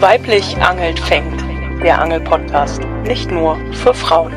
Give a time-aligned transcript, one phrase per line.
[0.00, 1.40] Weiblich angelt fängt.
[1.82, 2.80] Der Angel-Podcast.
[3.02, 4.32] Nicht nur für Frauen.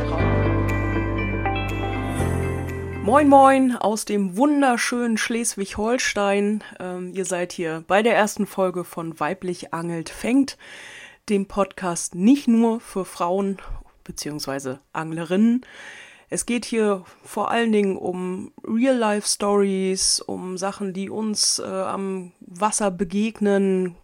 [3.04, 6.64] Moin Moin aus dem wunderschönen Schleswig-Holstein.
[6.80, 10.58] Ähm, ihr seid hier bei der ersten Folge von Weiblich angelt fängt,
[11.30, 13.60] dem Podcast nicht nur für Frauen
[14.04, 14.78] bzw.
[14.94, 15.64] Anglerinnen.
[16.32, 22.90] Es geht hier vor allen Dingen um Real-Life-Stories, um Sachen, die uns äh, am Wasser
[22.90, 23.96] begegnen,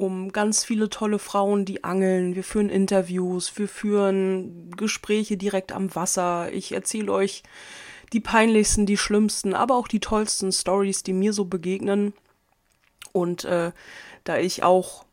[0.00, 2.34] um ganz viele tolle Frauen, die angeln.
[2.34, 6.50] Wir führen Interviews, wir führen Gespräche direkt am Wasser.
[6.52, 7.42] Ich erzähle euch
[8.12, 12.14] die peinlichsten, die schlimmsten, aber auch die tollsten Stories, die mir so begegnen.
[13.12, 13.72] Und äh,
[14.24, 15.04] da ich auch,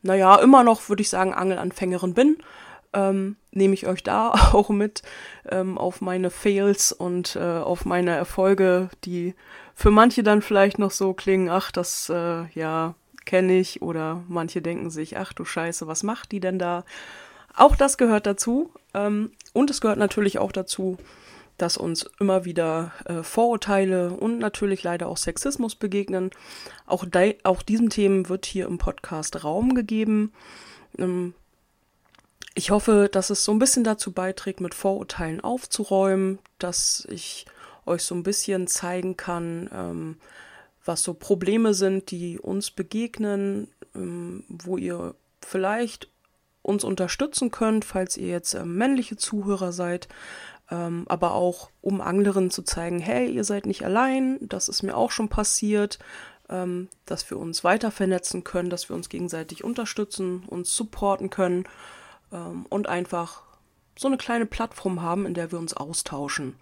[0.00, 2.38] naja, immer noch, würde ich sagen, Angelanfängerin bin,
[2.94, 5.02] ähm, nehme ich euch da auch mit
[5.50, 9.34] ähm, auf meine Fails und äh, auf meine Erfolge, die
[9.74, 12.94] für manche dann vielleicht noch so klingen, ach, das, äh, ja,
[13.24, 16.84] kenne ich oder manche denken sich, ach du Scheiße, was macht die denn da?
[17.54, 18.72] Auch das gehört dazu.
[18.94, 20.98] Ähm, und es gehört natürlich auch dazu,
[21.58, 26.30] dass uns immer wieder äh, Vorurteile und natürlich leider auch Sexismus begegnen.
[26.86, 27.04] Auch,
[27.44, 30.32] auch diesen Themen wird hier im Podcast Raum gegeben.
[30.98, 31.34] Ähm,
[32.54, 37.46] ich hoffe, dass es so ein bisschen dazu beiträgt, mit Vorurteilen aufzuräumen, dass ich
[37.86, 40.16] euch so ein bisschen zeigen kann, ähm,
[40.84, 46.08] was so Probleme sind, die uns begegnen, ähm, wo ihr vielleicht
[46.62, 50.08] uns unterstützen könnt, falls ihr jetzt äh, männliche Zuhörer seid,
[50.70, 54.96] ähm, aber auch um anderen zu zeigen, hey, ihr seid nicht allein, das ist mir
[54.96, 55.98] auch schon passiert,
[56.48, 61.64] ähm, dass wir uns weiter vernetzen können, dass wir uns gegenseitig unterstützen, uns supporten können
[62.32, 63.42] ähm, und einfach
[63.98, 66.54] so eine kleine Plattform haben, in der wir uns austauschen.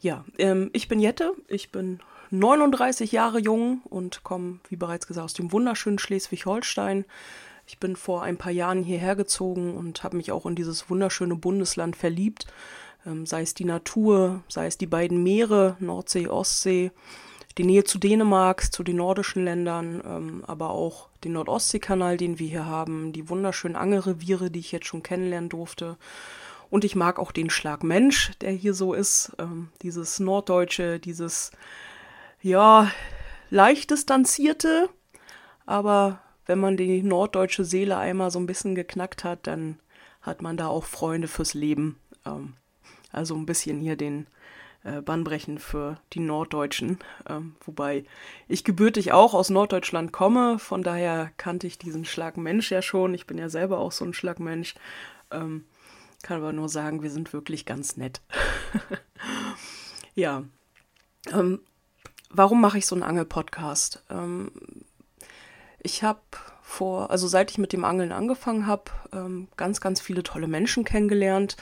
[0.00, 2.00] Ja, ähm, ich bin Jette, ich bin
[2.38, 7.04] 39 Jahre jung und komme, wie bereits gesagt, aus dem wunderschönen Schleswig-Holstein.
[7.66, 11.36] Ich bin vor ein paar Jahren hierher gezogen und habe mich auch in dieses wunderschöne
[11.36, 12.46] Bundesland verliebt.
[13.06, 16.90] Ähm, sei es die Natur, sei es die beiden Meere, Nordsee, Ostsee,
[17.56, 22.48] die Nähe zu Dänemark, zu den nordischen Ländern, ähm, aber auch den Nordostseekanal, den wir
[22.48, 25.96] hier haben, die wunderschönen Angelreviere, die ich jetzt schon kennenlernen durfte.
[26.70, 31.52] Und ich mag auch den Schlag Mensch, der hier so ist, ähm, dieses Norddeutsche, dieses
[32.44, 32.90] ja,
[33.48, 34.90] leicht distanzierte,
[35.64, 39.80] aber wenn man die norddeutsche Seele einmal so ein bisschen geknackt hat, dann
[40.20, 41.98] hat man da auch Freunde fürs Leben.
[42.26, 42.52] Ähm,
[43.10, 44.26] also ein bisschen hier den
[44.82, 46.98] äh, Bannbrechen für die Norddeutschen.
[47.26, 48.04] Ähm, wobei
[48.46, 53.14] ich gebürtig auch aus Norddeutschland komme, von daher kannte ich diesen Schlagmensch ja schon.
[53.14, 54.74] Ich bin ja selber auch so ein Schlagmensch.
[55.30, 55.64] Ähm,
[56.22, 58.20] kann aber nur sagen, wir sind wirklich ganz nett.
[60.14, 60.44] ja.
[61.32, 61.60] Ähm,
[62.34, 64.02] warum mache ich so einen Angel-Podcast?
[64.10, 64.50] Ähm,
[65.82, 66.20] ich habe
[66.62, 70.84] vor, also seit ich mit dem Angeln angefangen habe, ähm, ganz, ganz viele tolle Menschen
[70.84, 71.56] kennengelernt.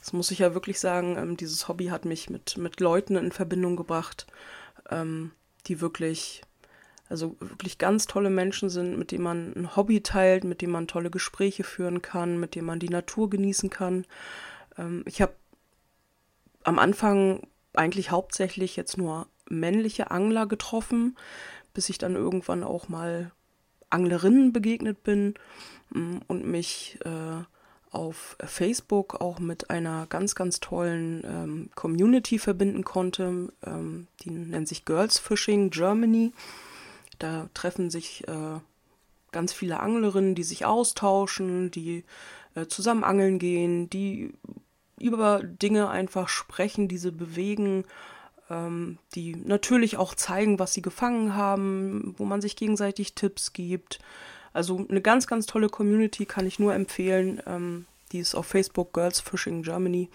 [0.00, 3.32] Das muss ich ja wirklich sagen, ähm, dieses Hobby hat mich mit, mit Leuten in
[3.32, 4.26] Verbindung gebracht,
[4.90, 5.30] ähm,
[5.66, 6.42] die wirklich,
[7.08, 10.88] also wirklich ganz tolle Menschen sind, mit denen man ein Hobby teilt, mit denen man
[10.88, 14.06] tolle Gespräche führen kann, mit denen man die Natur genießen kann.
[14.78, 15.34] Ähm, ich habe
[16.64, 21.16] am Anfang eigentlich hauptsächlich jetzt nur männliche Angler getroffen,
[21.74, 23.32] bis ich dann irgendwann auch mal
[23.90, 25.34] Anglerinnen begegnet bin
[25.90, 27.44] mm, und mich äh,
[27.90, 33.52] auf Facebook auch mit einer ganz, ganz tollen ähm, Community verbinden konnte.
[33.64, 36.32] Ähm, die nennt sich Girls Fishing Germany.
[37.18, 38.60] Da treffen sich äh,
[39.32, 42.04] ganz viele Anglerinnen, die sich austauschen, die
[42.54, 44.32] äh, zusammen angeln gehen, die
[44.98, 47.84] über Dinge einfach sprechen, die sie bewegen
[48.50, 53.98] ähm, die natürlich auch zeigen, was sie gefangen haben, wo man sich gegenseitig Tipps gibt.
[54.52, 57.42] Also eine ganz, ganz tolle Community kann ich nur empfehlen.
[57.46, 60.08] Ähm, die ist auf Facebook Girls Fishing Germany.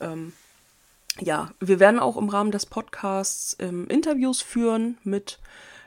[0.00, 0.32] Ähm,
[1.20, 5.38] ja, wir werden auch im Rahmen des Podcasts ähm, Interviews führen mit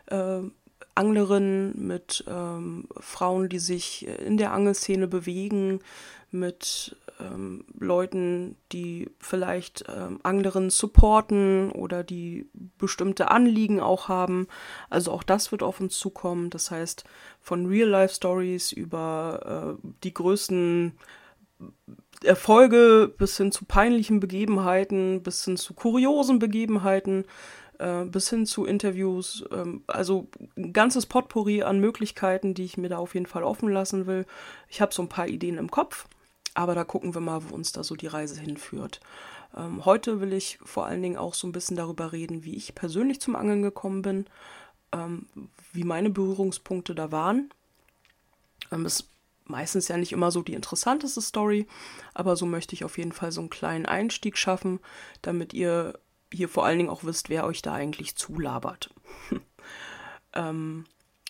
[0.08, 0.42] äh,
[0.96, 5.80] Anglerinnen, mit ähm, Frauen, die sich in der Angelszene bewegen,
[6.32, 14.48] mit ähm, Leuten, die vielleicht ähm, anderen supporten oder die bestimmte Anliegen auch haben.
[14.90, 16.50] Also auch das wird auf uns zukommen.
[16.50, 17.04] Das heißt,
[17.42, 20.94] von Real-Life-Stories über äh, die größten
[22.24, 27.26] Erfolge bis hin zu peinlichen Begebenheiten, bis hin zu kuriosen Begebenheiten,
[27.80, 29.44] äh, bis hin zu Interviews.
[29.52, 33.70] Ähm, also ein ganzes Potpourri an Möglichkeiten, die ich mir da auf jeden Fall offen
[33.70, 34.26] lassen will.
[34.68, 36.08] Ich habe so ein paar Ideen im Kopf
[36.54, 39.00] aber da gucken wir mal, wo uns da so die Reise hinführt.
[39.56, 42.76] Ähm, heute will ich vor allen Dingen auch so ein bisschen darüber reden, wie ich
[42.76, 44.26] persönlich zum Angeln gekommen bin,
[44.92, 45.28] ähm,
[45.72, 47.50] wie meine Berührungspunkte da waren.
[48.72, 49.08] Ähm, ist
[49.46, 51.68] meistens ja nicht immer so die interessanteste Story,
[52.14, 54.80] aber so möchte ich auf jeden Fall so einen kleinen Einstieg schaffen,
[55.22, 55.98] damit ihr
[56.34, 58.94] hier vor allen Dingen auch wisst, wer euch da eigentlich zulabert.
[60.34, 60.86] ähm,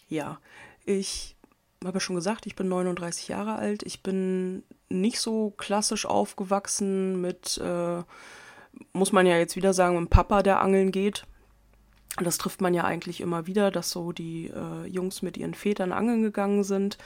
[0.08, 0.40] ja,
[0.86, 1.36] ich
[1.84, 3.84] habe ja schon gesagt, ich bin 39 Jahre alt.
[3.84, 8.04] Ich bin nicht so klassisch aufgewachsen mit, äh,
[8.94, 11.26] muss man ja jetzt wieder sagen, mit dem Papa, der angeln geht.
[12.18, 15.94] Das trifft man ja eigentlich immer wieder, dass so die äh, Jungs mit ihren Vätern
[15.94, 16.98] angeln gegangen sind.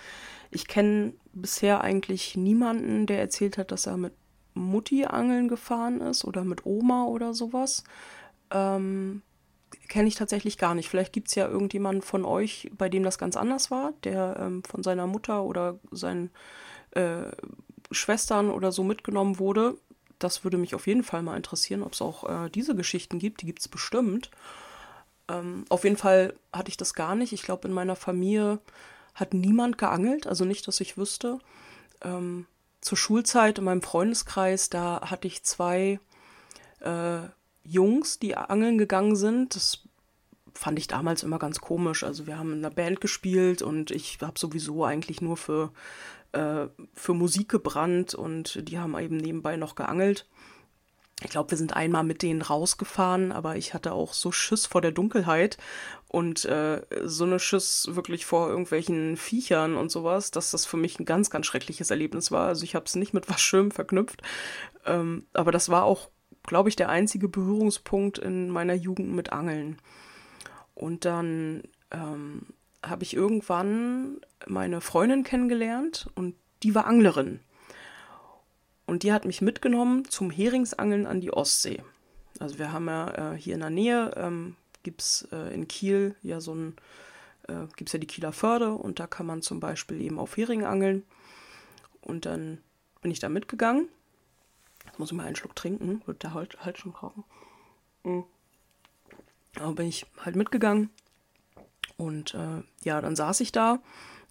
[0.50, 4.14] Ich kenne bisher eigentlich niemanden, der erzählt hat, dass er mit
[4.54, 7.84] Mutti angeln gefahren ist oder mit Oma oder sowas.
[8.52, 9.22] Ähm,
[9.88, 10.90] kenne ich tatsächlich gar nicht.
[10.90, 14.64] Vielleicht gibt es ja irgendjemanden von euch, bei dem das ganz anders war, der ähm,
[14.64, 16.30] von seiner Mutter oder seinen
[16.92, 17.32] äh,
[17.92, 19.78] Schwestern oder so mitgenommen wurde.
[20.20, 23.42] Das würde mich auf jeden Fall mal interessieren, ob es auch äh, diese Geschichten gibt.
[23.42, 24.32] Die gibt es bestimmt.
[25.28, 27.34] Ähm, auf jeden Fall hatte ich das gar nicht.
[27.34, 28.60] Ich glaube, in meiner Familie
[29.16, 31.40] hat niemand geangelt, also nicht, dass ich wüsste.
[32.02, 32.46] Ähm,
[32.84, 36.00] zur Schulzeit in meinem Freundeskreis, da hatte ich zwei
[36.82, 37.20] äh,
[37.64, 39.56] Jungs, die angeln gegangen sind.
[39.56, 39.84] Das
[40.54, 42.04] fand ich damals immer ganz komisch.
[42.04, 45.72] Also wir haben in einer Band gespielt und ich habe sowieso eigentlich nur für,
[46.34, 50.28] äh, für Musik gebrannt und die haben eben nebenbei noch geangelt.
[51.24, 54.82] Ich glaube, wir sind einmal mit denen rausgefahren, aber ich hatte auch so Schiss vor
[54.82, 55.58] der Dunkelheit
[56.10, 61.00] und äh, so eine Schiss wirklich vor irgendwelchen Viechern und sowas, dass das für mich
[61.00, 62.48] ein ganz, ganz schreckliches Erlebnis war.
[62.48, 64.22] Also ich habe es nicht mit was Schönem verknüpft,
[64.86, 66.10] ähm, aber das war auch,
[66.44, 69.78] glaube ich, der einzige Berührungspunkt in meiner Jugend mit Angeln.
[70.76, 72.48] Und dann ähm,
[72.84, 77.40] habe ich irgendwann meine Freundin kennengelernt und die war Anglerin.
[78.94, 81.82] Und die hat mich mitgenommen zum Heringsangeln an die Ostsee.
[82.38, 86.16] Also wir haben ja äh, hier in der Nähe, ähm, gibt es äh, in Kiel
[86.22, 86.76] ja so ein,
[87.48, 90.38] äh, gibt es ja die Kieler Förde und da kann man zum Beispiel eben auf
[90.38, 91.02] Hering angeln.
[92.02, 92.60] Und dann
[93.02, 93.88] bin ich da mitgegangen.
[94.86, 97.24] Jetzt muss ich mal einen Schluck trinken, wird der halt, halt schon kochen.
[98.04, 98.26] Mhm.
[99.56, 100.92] Da bin ich halt mitgegangen.
[101.98, 103.80] Und äh, ja, dann saß ich da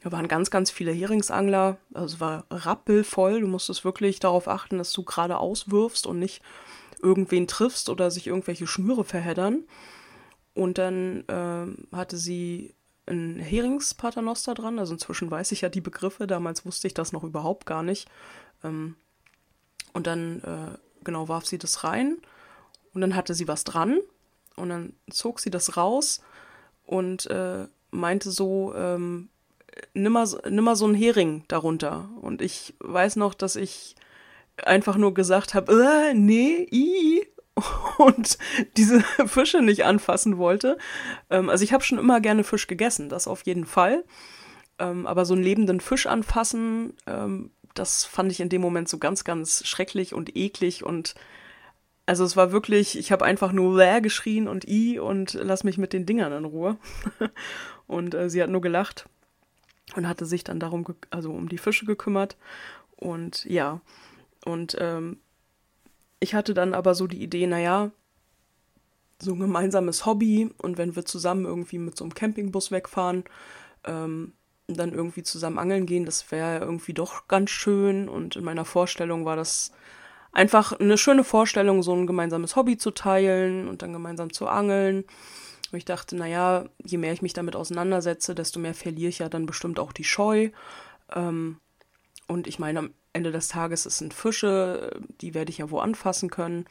[0.03, 1.79] da waren ganz, ganz viele Heringsangler.
[1.95, 3.41] Also es war rappelvoll.
[3.41, 6.43] Du musstest wirklich darauf achten, dass du gerade auswirfst und nicht
[7.01, 9.65] irgendwen triffst oder sich irgendwelche Schnüre verheddern.
[10.55, 12.75] Und dann äh, hatte sie
[13.07, 14.79] ein Heringspaternoster dran.
[14.79, 16.27] Also inzwischen weiß ich ja die Begriffe.
[16.27, 18.09] Damals wusste ich das noch überhaupt gar nicht.
[18.65, 18.97] Ähm,
[19.93, 22.19] und dann, äh, genau, warf sie das rein.
[22.93, 23.99] Und dann hatte sie was dran.
[24.57, 26.21] Und dann zog sie das raus
[26.85, 29.29] und äh, meinte so, ähm,
[29.95, 32.11] nimm mal, nimm mal so einen Hering darunter.
[32.21, 33.95] Und ich weiß noch, dass ich
[34.65, 37.27] einfach nur gesagt habe, äh, nee, i
[37.99, 38.39] und
[38.77, 40.79] diese Fische nicht anfassen wollte.
[41.31, 44.05] Ähm, also ich habe schon immer gerne Fisch gegessen, das auf jeden Fall.
[44.79, 48.99] Ähm, aber so einen lebenden Fisch anfassen, ähm, das fand ich in dem Moment so
[48.99, 51.15] ganz, ganz schrecklich und eklig und
[52.05, 55.79] also es war wirklich, ich habe einfach nur Läh geschrien und i und lass mich
[55.79, 56.77] mit den Dingern in Ruhe.
[57.87, 59.09] und äh, sie hat nur gelacht
[59.97, 62.37] und hatte sich dann darum, also um die Fische gekümmert.
[62.97, 63.81] Und ja,
[64.45, 65.19] und ähm,
[66.21, 67.91] ich hatte dann aber so die Idee, naja,
[69.19, 73.25] so ein gemeinsames Hobby und wenn wir zusammen irgendwie mit so einem Campingbus wegfahren,
[73.85, 74.33] ähm,
[74.69, 78.09] dann irgendwie zusammen angeln gehen, das wäre irgendwie doch ganz schön.
[78.09, 79.73] Und in meiner Vorstellung war das
[80.33, 85.05] einfach eine schöne Vorstellung, so ein gemeinsames Hobby zu teilen und dann gemeinsam zu angeln.
[85.73, 89.31] Und ich dachte, naja, je mehr ich mich damit auseinandersetze, desto mehr verliere ich ja
[89.31, 90.51] dann bestimmt auch die Scheu.
[91.15, 91.59] Ähm,
[92.29, 95.79] und ich meine, am Ende des Tages es sind Fische, die werde ich ja wo
[95.79, 96.67] anfassen können.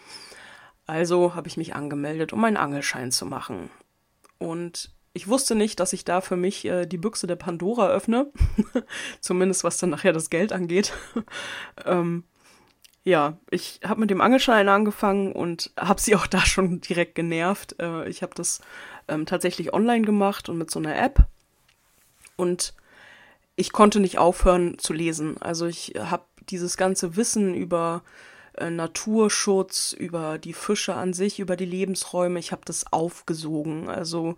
[0.86, 3.70] Also habe ich mich angemeldet, um einen Angelschein zu machen.
[4.38, 8.31] Und ich wusste nicht, dass ich da für mich äh, die Büchse der Pandora öffne.
[9.20, 10.93] Zumindest was dann nachher das Geld angeht.
[11.86, 12.24] ähm,
[13.03, 17.75] ja, ich habe mit dem Angelschein angefangen und habe sie auch da schon direkt genervt.
[17.79, 18.62] Äh, ich habe das
[19.08, 21.25] ähm, tatsächlich online gemacht und mit so einer App.
[22.36, 22.74] Und
[23.55, 25.38] ich konnte nicht aufhören zu lesen.
[25.41, 28.03] Also ich habe dieses ganze Wissen über
[28.53, 33.89] äh, Naturschutz, über die Fische an sich, über die Lebensräume, ich habe das aufgesogen.
[33.89, 34.36] Also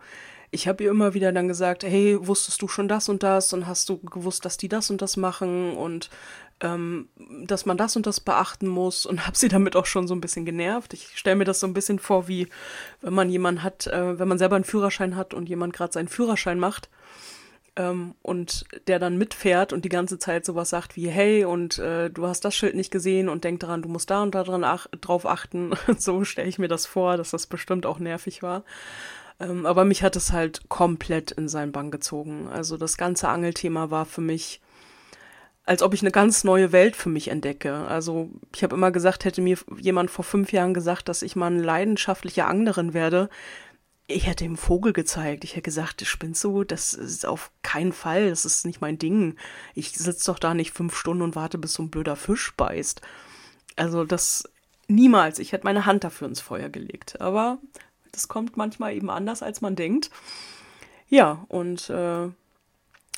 [0.52, 3.66] ich habe ihr immer wieder dann gesagt, hey, wusstest du schon das und das und
[3.66, 6.12] hast du gewusst, dass die das und das machen und
[6.64, 7.10] ähm,
[7.46, 10.22] dass man das und das beachten muss und habe sie damit auch schon so ein
[10.22, 10.94] bisschen genervt.
[10.94, 12.48] Ich stelle mir das so ein bisschen vor, wie
[13.02, 16.08] wenn man jemanden hat, äh, wenn man selber einen Führerschein hat und jemand gerade seinen
[16.08, 16.90] Führerschein macht
[17.76, 22.10] ähm, und der dann mitfährt und die ganze Zeit sowas sagt wie, hey, und äh,
[22.10, 24.64] du hast das Schild nicht gesehen und denk daran, du musst da und da dran
[24.64, 25.72] ach drauf achten.
[25.98, 28.64] so stelle ich mir das vor, dass das bestimmt auch nervig war.
[29.40, 32.48] Ähm, aber mich hat es halt komplett in seinen Bann gezogen.
[32.48, 34.62] Also das ganze Angelthema war für mich,
[35.66, 37.74] als ob ich eine ganz neue Welt für mich entdecke.
[37.74, 41.48] Also ich habe immer gesagt, hätte mir jemand vor fünf Jahren gesagt, dass ich mal
[41.48, 43.30] eine leidenschaftliche Anglerin werde,
[44.08, 45.44] ich hätte ihm Vogel gezeigt.
[45.44, 46.64] Ich hätte gesagt, spinnst du?
[46.64, 48.30] Das ist auf keinen Fall.
[48.30, 49.36] Das ist nicht mein Ding.
[49.76, 53.02] Ich sitze doch da nicht fünf Stunden und warte, bis so ein blöder Fisch beißt.
[53.76, 54.44] Also das
[54.88, 55.40] niemals.
[55.40, 57.22] Ich hätte meine Hand dafür ins Feuer gelegt.
[57.22, 57.60] Aber
[58.12, 60.10] das kommt manchmal eben anders, als man denkt.
[61.08, 62.30] Ja, und äh,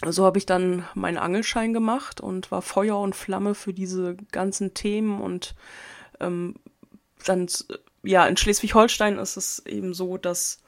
[0.04, 4.74] so habe ich dann meinen Angelschein gemacht und war Feuer und Flamme für diese ganzen
[4.74, 5.56] Themen und
[6.20, 6.56] ähm,
[7.26, 7.48] dann,
[8.04, 10.62] ja, in Schleswig-Holstein ist es eben so, dass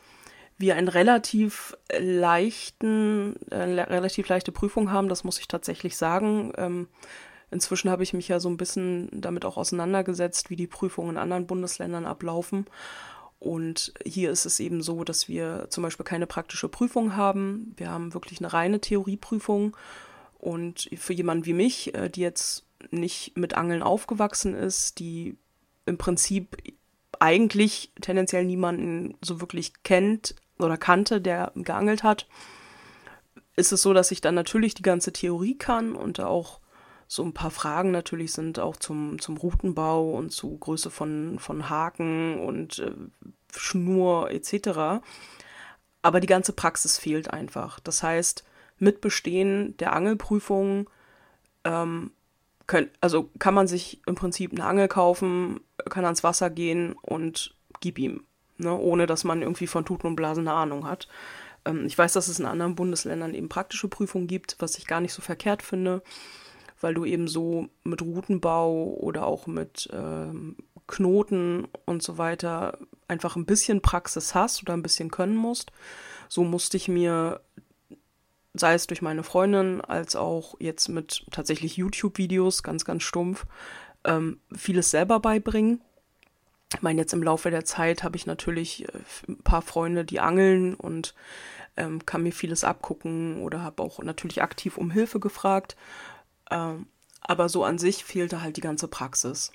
[0.58, 6.52] wir einen relativ leichten, äh, relativ leichte Prüfung haben, das muss ich tatsächlich sagen.
[6.58, 6.88] Ähm,
[7.52, 11.18] inzwischen habe ich mich ja so ein bisschen damit auch auseinandergesetzt, wie die Prüfungen in
[11.18, 12.66] anderen Bundesländern ablaufen.
[13.40, 17.74] Und hier ist es eben so, dass wir zum Beispiel keine praktische Prüfung haben.
[17.78, 19.78] Wir haben wirklich eine reine Theorieprüfung.
[20.40, 25.38] Und für jemanden wie mich, äh, die jetzt nicht mit Angeln aufgewachsen ist, die
[25.86, 26.58] im Prinzip
[27.20, 32.28] eigentlich tendenziell niemanden so wirklich kennt, oder kannte, der geangelt hat,
[33.56, 36.60] ist es so, dass ich dann natürlich die ganze Theorie kann und auch
[37.08, 41.70] so ein paar Fragen natürlich sind auch zum, zum Routenbau und zu Größe von, von
[41.70, 42.92] Haken und äh,
[43.56, 45.02] Schnur etc.
[46.02, 47.80] Aber die ganze Praxis fehlt einfach.
[47.80, 48.44] Das heißt,
[48.78, 50.90] mit Bestehen der Angelprüfung
[51.64, 52.12] ähm,
[52.68, 57.56] können, also kann man sich im Prinzip eine Angel kaufen, kann ans Wasser gehen und
[57.80, 58.26] gib ihm
[58.58, 61.08] ne, ohne dass man irgendwie von Tuten und Blasen eine Ahnung hat.
[61.66, 65.02] Ähm, ich weiß, dass es in anderen Bundesländern eben praktische Prüfungen gibt, was ich gar
[65.02, 66.02] nicht so verkehrt finde,
[66.82, 70.58] weil du eben so mit Routenbau oder auch mit ähm,
[70.88, 75.72] Knoten und so weiter einfach ein bisschen Praxis hast oder ein bisschen können musst.
[76.30, 77.42] So musste ich mir,
[78.54, 83.46] sei es durch meine Freundin, als auch jetzt mit tatsächlich YouTube-Videos, ganz, ganz stumpf,
[84.04, 85.82] ähm, vieles selber beibringen.
[86.74, 88.92] Ich meine, jetzt im Laufe der Zeit habe ich natürlich äh,
[89.28, 91.16] ein paar Freunde, die angeln und
[91.78, 95.78] ähm, kann mir vieles abgucken oder habe auch natürlich aktiv um Hilfe gefragt.
[96.52, 96.88] Ähm,
[97.22, 99.52] aber so an sich fehlte halt die ganze Praxis.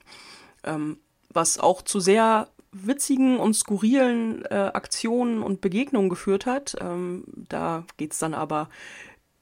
[0.64, 0.98] Ähm,
[1.30, 6.74] was auch zu sehr witzigen und skurrilen äh, Aktionen und Begegnungen geführt hat.
[6.80, 8.68] Ähm, da geht es dann aber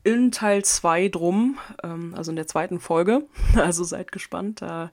[0.02, 3.26] in Teil 2 drum, ähm, also in der zweiten Folge.
[3.56, 4.62] Also seid gespannt.
[4.62, 4.90] Da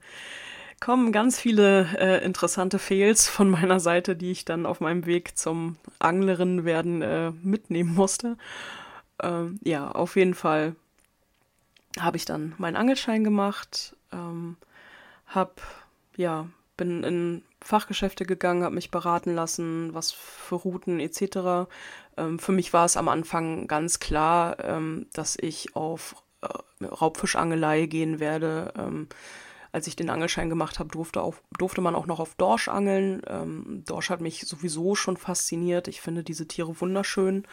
[0.80, 5.38] kommen ganz viele äh, interessante Fails von meiner Seite, die ich dann auf meinem Weg
[5.38, 8.38] zum Anglerin werden äh, mitnehmen musste.
[9.22, 10.76] Ähm, ja, auf jeden Fall
[12.04, 14.58] habe ich dann meinen Angelschein gemacht, ähm,
[15.28, 15.62] hab,
[16.16, 21.70] ja, bin in Fachgeschäfte gegangen, habe mich beraten lassen, was für Routen etc.
[22.16, 27.88] Ähm, für mich war es am Anfang ganz klar, ähm, dass ich auf äh, Raubfischangelei
[27.88, 28.74] gehen werde.
[28.78, 29.08] Ähm,
[29.72, 31.22] als ich den Angelschein gemacht habe, durfte,
[31.58, 33.22] durfte man auch noch auf Dorsch angeln.
[33.28, 35.88] Ähm, Dorsch hat mich sowieso schon fasziniert.
[35.88, 37.46] Ich finde diese Tiere wunderschön.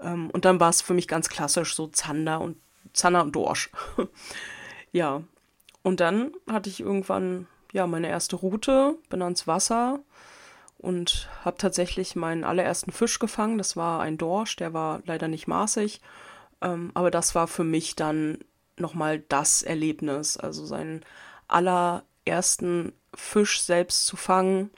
[0.00, 2.56] Ähm, und dann war es für mich ganz klassisch so Zander und
[2.92, 3.70] Zander und Dorsch.
[4.92, 5.22] ja.
[5.82, 10.00] Und dann hatte ich irgendwann ja meine erste Route, bin ans Wasser
[10.78, 13.58] und habe tatsächlich meinen allerersten Fisch gefangen.
[13.58, 16.00] Das war ein Dorsch, der war leider nicht maßig.
[16.60, 18.38] Ähm, aber das war für mich dann
[18.76, 20.36] nochmal das Erlebnis.
[20.36, 21.02] Also sein
[21.48, 24.70] allerersten Fisch selbst zu fangen,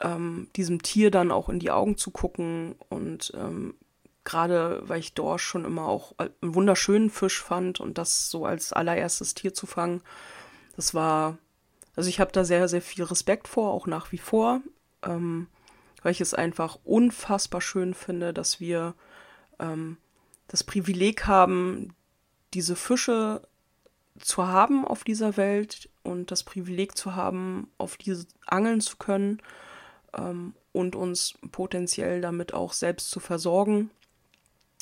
[0.00, 3.74] ähm, diesem Tier dann auch in die Augen zu gucken und ähm,
[4.24, 8.72] gerade weil ich Dorsch schon immer auch einen wunderschönen Fisch fand und das so als
[8.72, 10.02] allererstes Tier zu fangen,
[10.76, 11.38] das war,
[11.96, 14.60] also ich habe da sehr, sehr viel Respekt vor, auch nach wie vor,
[15.02, 15.48] ähm,
[16.02, 18.94] weil ich es einfach unfassbar schön finde, dass wir
[19.58, 19.96] ähm,
[20.48, 21.94] das Privileg haben,
[22.54, 23.42] diese Fische
[24.18, 29.40] zu haben auf dieser Welt und das Privileg zu haben, auf diese angeln zu können
[30.16, 33.90] ähm, und uns potenziell damit auch selbst zu versorgen.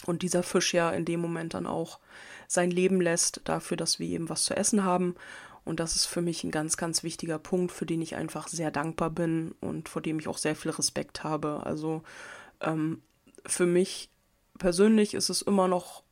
[0.06, 1.98] Und dieser Fisch ja in dem Moment dann auch
[2.46, 5.16] sein Leben lässt, dafür, dass wir eben was zu essen haben.
[5.64, 8.70] Und das ist für mich ein ganz, ganz wichtiger Punkt, für den ich einfach sehr
[8.70, 11.62] dankbar bin und vor dem ich auch sehr viel Respekt habe.
[11.66, 12.02] Also
[12.60, 13.02] ähm,
[13.44, 14.08] für mich
[14.58, 16.02] persönlich ist es immer noch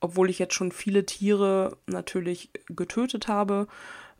[0.00, 3.66] obwohl ich jetzt schon viele Tiere natürlich getötet habe,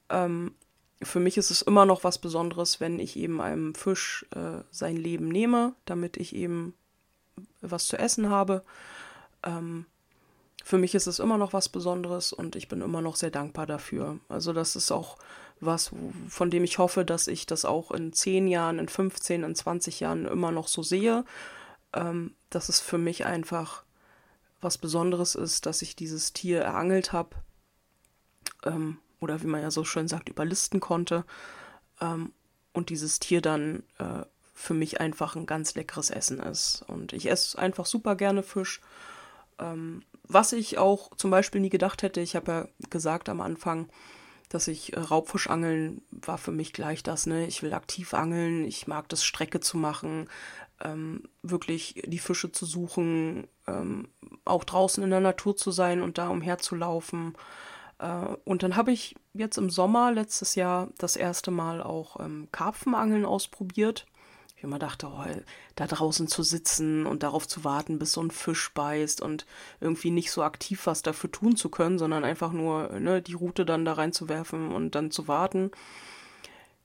[0.09, 0.55] ähm,
[1.00, 4.97] für mich ist es immer noch was Besonderes, wenn ich eben einem Fisch äh, sein
[4.97, 6.75] Leben nehme, damit ich eben
[7.61, 8.62] was zu essen habe.
[9.42, 9.87] Ähm,
[10.64, 13.66] für mich ist es immer noch was Besonderes und ich bin immer noch sehr dankbar
[13.66, 14.18] dafür.
[14.28, 15.16] Also das ist auch
[15.61, 15.90] was,
[16.28, 20.00] von dem ich hoffe, dass ich das auch in 10 Jahren, in 15, in 20
[20.00, 21.25] Jahren immer noch so sehe
[21.95, 23.85] ähm, dass es für mich einfach
[24.61, 27.37] was Besonderes ist, dass ich dieses Tier erangelt habe
[28.64, 31.25] ähm, oder wie man ja so schön sagt, überlisten konnte
[32.00, 32.33] ähm,
[32.73, 34.25] und dieses Tier dann äh,
[34.59, 36.85] für mich einfach ein ganz leckeres Essen ist.
[36.88, 38.81] Und ich esse einfach super gerne Fisch.
[39.61, 43.88] Ähm, was ich auch zum Beispiel nie gedacht hätte, ich habe ja gesagt am Anfang,
[44.49, 47.47] dass ich äh, Raubfischangeln war für mich gleich das, ne?
[47.47, 50.29] Ich will aktiv angeln, ich mag das Strecke zu machen,
[50.81, 54.09] ähm, wirklich die Fische zu suchen, ähm,
[54.45, 57.37] auch draußen in der Natur zu sein und da umherzulaufen.
[58.00, 62.49] Äh, und dann habe ich jetzt im Sommer letztes Jahr das erste Mal auch ähm,
[62.50, 64.05] Karpfenangeln ausprobiert.
[64.59, 65.25] Ich immer dachte, oh,
[65.77, 69.47] da draußen zu sitzen und darauf zu warten, bis so ein Fisch beißt und
[69.81, 73.65] irgendwie nicht so aktiv was dafür tun zu können, sondern einfach nur ne, die Route
[73.65, 75.71] dann da reinzuwerfen und dann zu warten.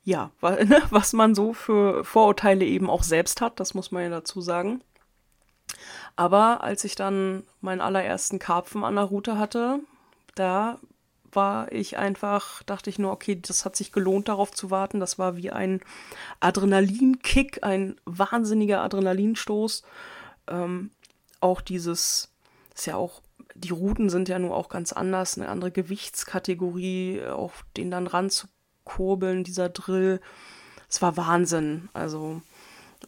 [0.03, 4.09] Ja, ne, was man so für Vorurteile eben auch selbst hat, das muss man ja
[4.09, 4.83] dazu sagen.
[6.15, 9.79] Aber als ich dann meinen allerersten Karpfen an der Route hatte,
[10.35, 10.77] da
[11.35, 14.99] war ich einfach, dachte ich nur, okay, das hat sich gelohnt, darauf zu warten.
[14.99, 15.81] Das war wie ein
[16.39, 19.83] Adrenalinkick, ein wahnsinniger Adrenalinstoß.
[20.47, 20.91] Ähm,
[21.39, 22.31] auch dieses,
[22.73, 23.21] ist ja auch,
[23.55, 29.43] die Routen sind ja nur auch ganz anders, eine andere Gewichtskategorie, auf den dann ranzukurbeln,
[29.43, 30.21] dieser Drill.
[30.89, 31.89] Es war Wahnsinn.
[31.93, 32.41] Also,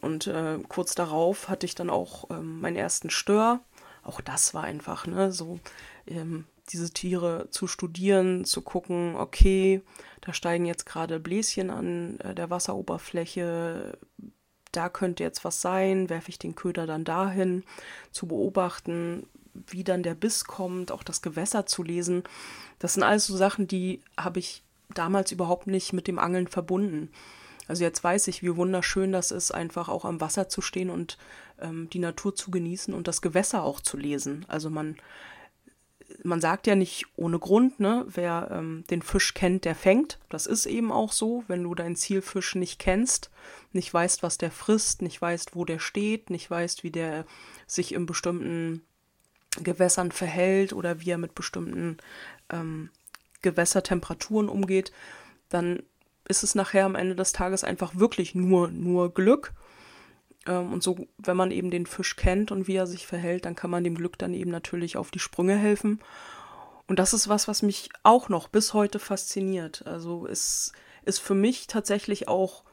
[0.00, 3.60] und äh, kurz darauf hatte ich dann auch ähm, meinen ersten Stör.
[4.02, 5.58] Auch das war einfach, ne, so
[6.06, 9.82] ähm, diese Tiere zu studieren, zu gucken, okay,
[10.20, 13.98] da steigen jetzt gerade Bläschen an äh, der Wasseroberfläche,
[14.72, 17.64] da könnte jetzt was sein, werfe ich den Köder dann dahin,
[18.10, 19.26] zu beobachten,
[19.68, 22.24] wie dann der Biss kommt, auch das Gewässer zu lesen.
[22.78, 24.62] Das sind alles so Sachen, die habe ich
[24.94, 27.10] damals überhaupt nicht mit dem Angeln verbunden.
[27.68, 31.18] Also jetzt weiß ich, wie wunderschön das ist, einfach auch am Wasser zu stehen und
[31.60, 34.44] ähm, die Natur zu genießen und das Gewässer auch zu lesen.
[34.48, 34.96] Also man
[36.22, 40.18] man sagt ja nicht ohne Grund, ne, wer ähm, den Fisch kennt, der fängt.
[40.28, 43.30] Das ist eben auch so, wenn du deinen Zielfisch nicht kennst,
[43.72, 47.24] nicht weißt, was der frisst, nicht weißt, wo der steht, nicht weißt, wie der
[47.66, 48.82] sich in bestimmten
[49.62, 51.96] Gewässern verhält oder wie er mit bestimmten
[52.50, 52.90] ähm,
[53.42, 54.92] Gewässertemperaturen umgeht,
[55.48, 55.82] dann
[56.28, 59.52] ist es nachher am Ende des Tages einfach wirklich nur, nur Glück.
[60.46, 63.54] Ähm, und so, wenn man eben den Fisch kennt und wie er sich verhält, dann
[63.54, 66.00] kann man dem Glück dann eben natürlich auf die Sprünge helfen.
[66.86, 69.84] Und das ist was, was mich auch noch bis heute fasziniert.
[69.86, 70.72] Also es
[71.04, 72.64] ist für mich tatsächlich auch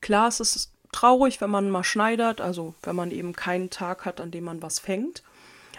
[0.00, 4.20] klar, es ist traurig, wenn man mal schneidert, also wenn man eben keinen Tag hat,
[4.20, 5.22] an dem man was fängt.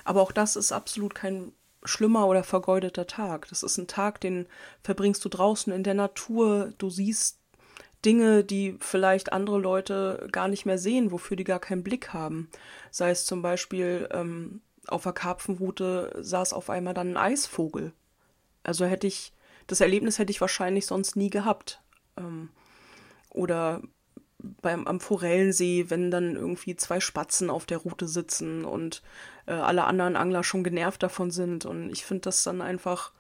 [0.04, 1.52] Aber auch das ist absolut kein
[1.84, 3.48] schlimmer oder vergeudeter Tag.
[3.50, 4.48] Das ist ein Tag, den
[4.84, 7.40] verbringst du draußen in der Natur, du siehst
[8.06, 12.50] Dinge, die vielleicht andere Leute gar nicht mehr sehen, wofür die gar keinen Blick haben.
[12.92, 17.94] Sei es zum Beispiel ähm, auf der Karpfenroute saß auf einmal dann ein Eisvogel.
[18.64, 19.34] Also hätte ich,
[19.68, 21.82] das Erlebnis hätte ich wahrscheinlich sonst nie gehabt.
[22.18, 22.50] Ähm,
[23.30, 23.82] oder
[24.62, 29.02] beim, am Forellensee, wenn dann irgendwie zwei Spatzen auf der Route sitzen und
[29.48, 31.66] äh, alle anderen Angler schon genervt davon sind.
[31.66, 33.12] Und ich finde das dann einfach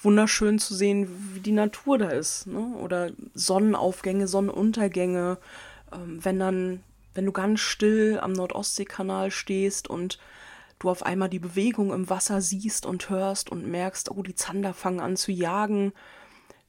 [0.00, 2.46] wunderschön zu sehen, wie die Natur da ist.
[2.46, 2.76] Ne?
[2.76, 5.38] Oder Sonnenaufgänge, Sonnenuntergänge.
[5.92, 6.82] Ähm, wenn dann,
[7.14, 10.18] wenn du ganz still am Nordostseekanal stehst und
[10.78, 14.74] du auf einmal die Bewegung im Wasser siehst und hörst und merkst, oh, die Zander
[14.74, 15.92] fangen an zu jagen.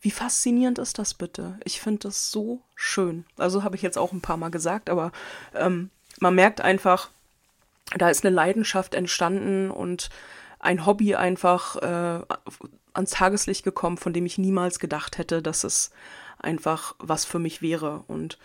[0.01, 1.59] Wie faszinierend ist das bitte?
[1.65, 3.25] Ich finde das so schön.
[3.37, 5.11] Also habe ich jetzt auch ein paar Mal gesagt, aber
[5.53, 5.89] ähm,
[6.19, 7.09] man merkt einfach,
[7.97, 10.09] da ist eine Leidenschaft entstanden und
[10.59, 12.21] ein Hobby einfach äh,
[12.93, 15.91] ans Tageslicht gekommen, von dem ich niemals gedacht hätte, dass es
[16.37, 18.03] einfach was für mich wäre.
[18.07, 18.37] Und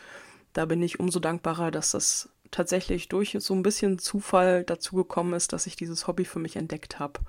[0.52, 5.35] da bin ich umso dankbarer, dass das tatsächlich durch so ein bisschen Zufall dazu gekommen
[5.35, 7.20] ist, dass ich dieses Hobby für mich entdeckt habe.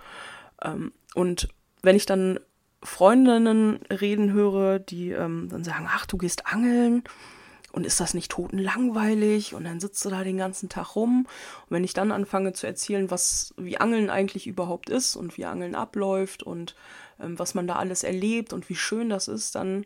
[0.61, 1.49] Ähm, und
[1.81, 2.39] wenn ich dann
[2.83, 7.03] Freundinnen reden höre, die ähm, dann sagen, ach, du gehst angeln
[7.71, 11.27] und ist das nicht totenlangweilig und dann sitzt du da den ganzen Tag rum
[11.63, 15.45] und wenn ich dann anfange zu erzählen, was wie Angeln eigentlich überhaupt ist und wie
[15.45, 16.75] Angeln abläuft und
[17.17, 19.85] was man da alles erlebt und wie schön das ist, dann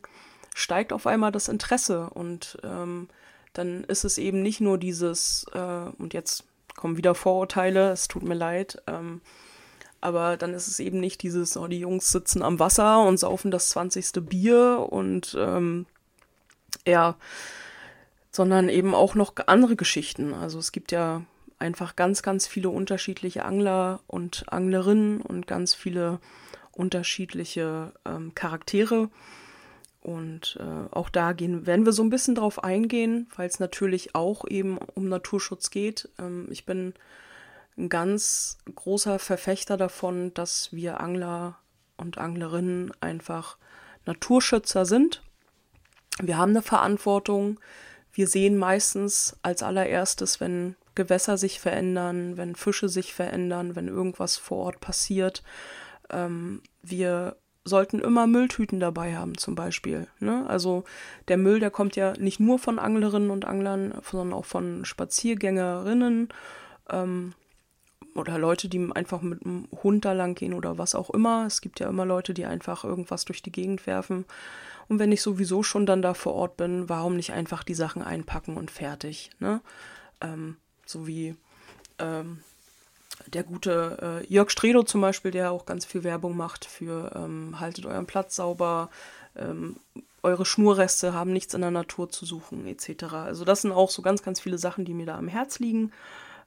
[0.55, 3.07] steigt auf einmal das Interesse und ähm,
[3.53, 6.43] dann ist es eben nicht nur dieses äh, und jetzt
[6.75, 9.21] kommen wieder Vorurteile, es tut mir leid, ähm,
[10.01, 13.51] aber dann ist es eben nicht dieses, oh, die Jungs sitzen am Wasser und saufen
[13.51, 14.25] das 20.
[14.25, 15.85] Bier und ähm,
[16.87, 17.15] ja,
[18.31, 20.33] sondern eben auch noch andere Geschichten.
[20.33, 21.23] Also es gibt ja
[21.57, 26.19] einfach ganz, ganz viele unterschiedliche Angler und Anglerinnen und ganz viele
[26.71, 29.09] unterschiedliche ähm, Charaktere.
[30.01, 34.15] Und äh, auch da gehen, werden wir so ein bisschen drauf eingehen, weil es natürlich
[34.15, 36.09] auch eben um Naturschutz geht.
[36.17, 36.93] Ähm, ich bin
[37.77, 41.57] ein ganz großer Verfechter davon, dass wir Angler
[41.97, 43.57] und Anglerinnen einfach
[44.05, 45.21] Naturschützer sind.
[46.21, 47.59] Wir haben eine Verantwortung.
[48.11, 54.37] Wir sehen meistens als allererstes, wenn Gewässer sich verändern, wenn Fische sich verändern, wenn irgendwas
[54.37, 55.43] vor Ort passiert.
[56.11, 60.07] Ähm, wir sollten immer Mülltüten dabei haben, zum Beispiel.
[60.19, 60.45] Ne?
[60.47, 60.83] Also
[61.27, 66.29] der Müll, der kommt ja nicht nur von Anglerinnen und Anglern, sondern auch von Spaziergängerinnen
[66.89, 67.33] ähm,
[68.15, 71.45] oder Leute, die einfach mit einem Hund da lang gehen oder was auch immer.
[71.45, 74.25] Es gibt ja immer Leute, die einfach irgendwas durch die Gegend werfen.
[74.87, 78.01] Und wenn ich sowieso schon dann da vor Ort bin, warum nicht einfach die Sachen
[78.01, 79.29] einpacken und fertig?
[79.39, 79.61] Ne?
[80.19, 81.35] Ähm, so wie
[81.99, 82.39] ähm,
[83.27, 87.59] der gute äh, Jörg Stredo zum Beispiel, der auch ganz viel Werbung macht für ähm,
[87.59, 88.89] haltet euren Platz sauber,
[89.35, 89.77] ähm,
[90.23, 93.13] eure Schnurreste haben nichts in der Natur zu suchen, etc.
[93.13, 95.91] Also das sind auch so ganz, ganz viele Sachen, die mir da am Herz liegen,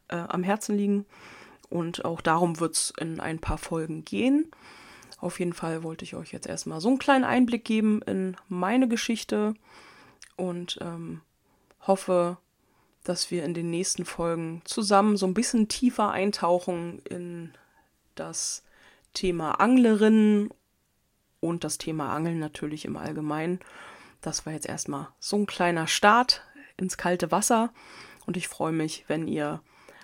[0.08, 1.06] äh, am Herzen liegen.
[1.70, 4.50] Und auch darum wird es in ein paar Folgen gehen.
[5.18, 8.88] Auf jeden Fall wollte ich euch jetzt erstmal so einen kleinen Einblick geben in meine
[8.88, 9.54] Geschichte
[10.36, 11.20] und ähm,
[11.86, 12.36] hoffe,
[13.04, 17.52] dass wir in den nächsten Folgen zusammen so ein bisschen tiefer eintauchen in
[18.14, 18.62] das
[19.14, 20.50] Thema Anglerinnen
[21.40, 23.60] und das Thema Angeln natürlich im Allgemeinen.
[24.20, 26.42] Das war jetzt erstmal so ein kleiner Start
[26.76, 27.72] ins kalte Wasser
[28.26, 29.60] und ich freue mich, wenn ihr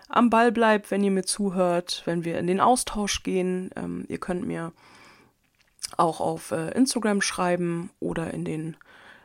[0.08, 3.70] am Ball bleibt, wenn ihr mir zuhört, wenn wir in den Austausch gehen.
[3.76, 4.72] Ähm, ihr könnt mir
[5.96, 8.76] auch auf äh, Instagram schreiben oder in den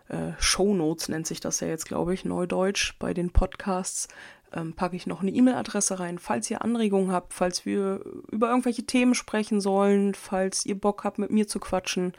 [0.09, 4.07] äh, Show Notes nennt sich das ja jetzt, glaube ich, neudeutsch bei den Podcasts.
[4.55, 8.83] Ähm, packe ich noch eine E-Mail-Adresse rein, falls ihr Anregungen habt, falls wir über irgendwelche
[8.83, 12.13] Themen sprechen sollen, falls ihr Bock habt, mit mir zu quatschen,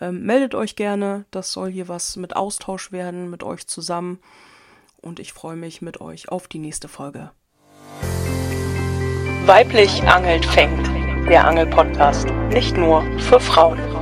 [0.00, 1.26] ähm, meldet euch gerne.
[1.30, 4.18] Das soll hier was mit Austausch werden, mit euch zusammen.
[5.02, 7.32] Und ich freue mich mit euch auf die nächste Folge.
[9.44, 10.86] Weiblich angelt fängt.
[11.28, 12.26] Der Angel-Podcast.
[12.50, 13.93] Nicht nur für Frauen.